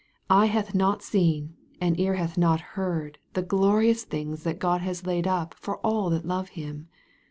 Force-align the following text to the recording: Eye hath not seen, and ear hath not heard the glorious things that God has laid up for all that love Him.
Eye 0.31 0.47
hath 0.47 0.73
not 0.73 1.03
seen, 1.03 1.57
and 1.79 1.99
ear 1.99 2.15
hath 2.15 2.35
not 2.35 2.59
heard 2.73 3.19
the 3.33 3.43
glorious 3.43 4.03
things 4.03 4.41
that 4.41 4.57
God 4.57 4.81
has 4.81 5.05
laid 5.05 5.27
up 5.27 5.53
for 5.53 5.77
all 5.85 6.09
that 6.09 6.25
love 6.25 6.49
Him. 6.57 6.87